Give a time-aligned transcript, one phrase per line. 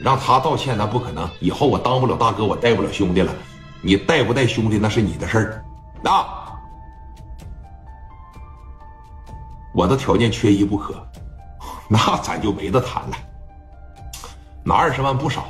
[0.00, 1.28] 让他道歉那不可能。
[1.40, 3.32] 以后我当不了大哥，我带不了兄弟了。
[3.80, 5.64] 你带不带兄弟那是你的事儿。
[6.02, 6.24] 那
[9.74, 10.94] 我的条件缺一不可，
[11.88, 13.16] 那咱就没得谈了。
[14.62, 15.46] 拿二十万不少，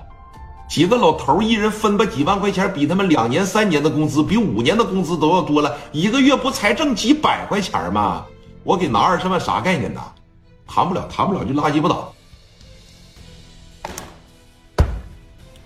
[0.68, 5.76] 几个老头一人分吧几万块钱，比他们两年三年的工资，比五年的工资都要多了。
[5.92, 8.24] 一个月不才挣几百块钱吗？
[8.62, 10.00] 我给拿二十万啥概念呢？
[10.66, 12.13] 谈不了，谈不了就拉鸡巴倒。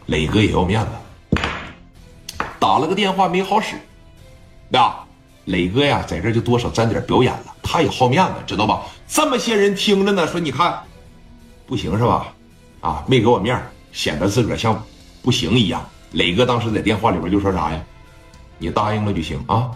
[0.09, 1.39] 磊哥也要面子，
[2.59, 3.77] 打了个电话没好使，
[4.71, 4.95] 呀，
[5.45, 8.81] 磊哥呀，在这就多少沾点表演了，他也好面子，知道吧？
[9.07, 10.83] 这么些人听着呢，说你看，
[11.67, 12.33] 不行是吧？
[12.81, 14.83] 啊，没给我面显得自个儿像
[15.23, 15.87] 不行一样。
[16.13, 17.79] 磊哥当时在电话里边就说啥呀？
[18.57, 19.71] 你答应了就行啊！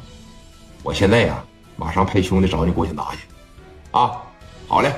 [0.83, 1.45] 我现在呀，
[1.77, 3.19] 马上派兄弟找你过去拿去。
[3.91, 4.13] 啊，
[4.67, 4.91] 好嘞，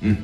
[0.00, 0.16] 嗯，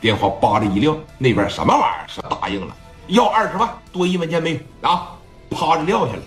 [0.00, 2.06] 电话叭的一撂，那边什么玩意儿？
[2.06, 2.76] 是答应了，
[3.12, 5.10] 要二十万，多一分钱没有啊？
[5.50, 6.22] 啪就撂下了。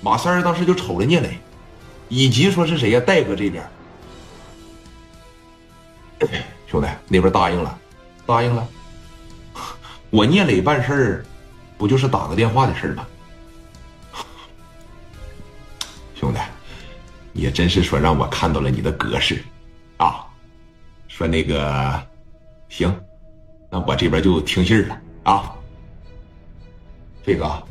[0.00, 1.36] 马三儿当时就瞅着聂磊，
[2.08, 3.00] 以及说是谁呀？
[3.00, 3.68] 戴哥这边，
[6.68, 7.78] 兄弟那边答应了，
[8.24, 8.66] 答应了。
[10.10, 11.24] 我聂磊办事儿，
[11.76, 13.06] 不就是打个电话的事儿吗？
[16.14, 16.38] 兄弟，
[17.32, 19.42] 也真是说让我看到了你的格式，
[19.96, 20.24] 啊，
[21.08, 22.00] 说那个
[22.68, 22.94] 行，
[23.68, 25.54] 那我这边就听信儿了啊。
[27.24, 27.62] 这个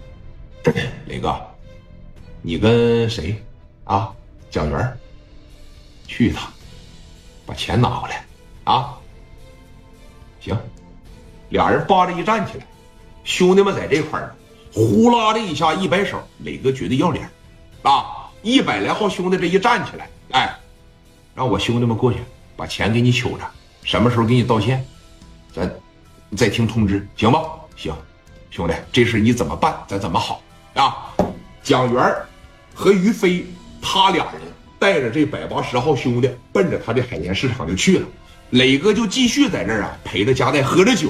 [1.05, 1.35] 磊哥，
[2.41, 3.43] 你跟谁
[3.83, 4.13] 啊？
[4.49, 4.97] 蒋元
[6.07, 6.51] 去一趟，
[7.45, 8.25] 把钱拿回来
[8.63, 8.97] 啊。
[10.39, 10.57] 行。
[11.49, 12.65] 俩人扒着一站起来，
[13.23, 14.35] 兄弟们在这块儿，
[14.71, 17.27] 呼啦的一下一摆手，磊哥绝对要脸，
[17.81, 18.29] 啊！
[18.43, 20.55] 一百来号兄弟这一站起来，哎，
[21.33, 22.19] 让我兄弟们过去
[22.55, 23.39] 把钱给你取着，
[23.83, 24.85] 什么时候给你道歉，
[25.51, 25.67] 咱
[26.29, 27.41] 你再听通知，行吧？
[27.75, 27.93] 行，
[28.51, 29.75] 兄弟，这事你怎么办？
[29.87, 30.41] 咱怎么好
[30.75, 31.11] 啊？
[31.63, 32.15] 蒋元
[32.73, 33.45] 和于飞
[33.81, 34.41] 他俩人
[34.77, 38.07] 带着这百八十号兄弟，奔着他的海鲜市场就去了。
[38.51, 41.09] 磊哥就继续在这儿啊，陪着佳代喝着酒。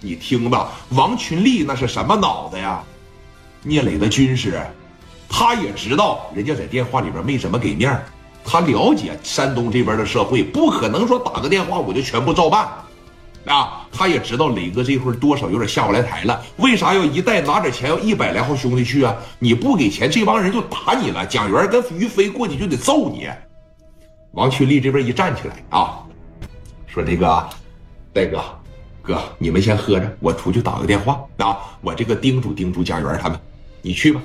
[0.00, 2.82] 你听吧，王群力那是什么脑子呀？
[3.62, 4.60] 聂磊的军师，
[5.28, 8.00] 他也知道人家在电话里边没怎么给面
[8.44, 12.68] 他了解山东这边的社会，不可能说打个电话我就全部照办
[13.46, 13.86] 啊。
[13.92, 19.14] 他也知道磊哥这会儿多少有点下不来台了，为啥要一带拿点钱要一百来号兄弟去啊？
[19.38, 21.26] 你不给钱，这帮人就打你了。
[21.26, 23.28] 蒋元跟于飞过去就得揍你。
[24.32, 25.98] 王群力这边一站起来啊。
[26.86, 27.48] 说这个，
[28.12, 28.42] 戴哥，
[29.02, 31.58] 哥，你们先喝着，我出去打个电话啊！
[31.82, 33.38] 我这个叮嘱叮嘱蒋元他们，
[33.82, 34.20] 你去吧。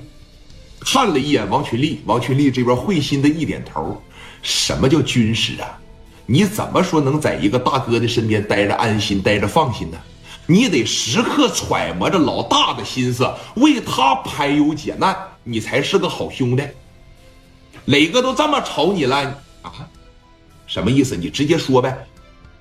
[0.79, 4.01] 看了一眼王群力，王群力这边会心的一点头。
[4.41, 5.79] 什么叫军师啊？
[6.25, 9.97] 你怎么说能在一个大哥的身边待着安心、待着放心呢？
[10.47, 16.63] 你得时刻揣摩着老大的心思，为他排忧解难，你才是个好兄弟。
[17.85, 19.17] 磊哥都这么瞅你了
[19.63, 19.71] 啊？
[20.67, 21.15] 什么意思？
[21.15, 21.95] 你直接说呗。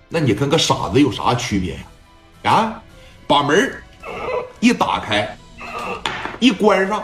[0.08, 1.74] 那你跟个傻子有啥区别
[2.42, 2.50] 呀？
[2.52, 2.82] 啊，
[3.26, 3.72] 把门
[4.60, 5.36] 一打开，
[6.38, 7.02] 一关上，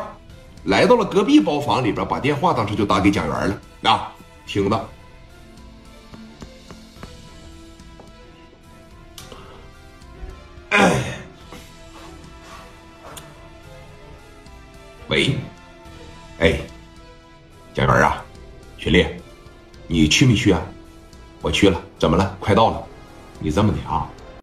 [0.64, 3.90] 来到了隔壁包房里边，把电话当时就打给蒋元了。
[3.90, 4.12] 啊，
[4.46, 4.88] 听着。
[15.10, 15.34] 喂，
[16.38, 16.60] 哎，
[17.74, 18.24] 贾元啊，
[18.78, 19.04] 雪丽，
[19.88, 20.62] 你去没去啊？
[21.42, 22.36] 我去了，怎么了？
[22.38, 22.86] 快到了。
[23.40, 24.08] 你这么的啊，